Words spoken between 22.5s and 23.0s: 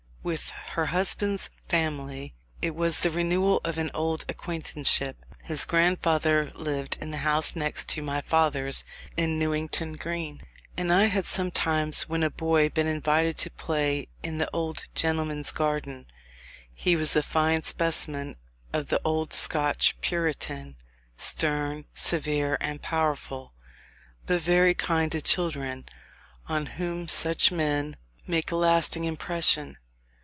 and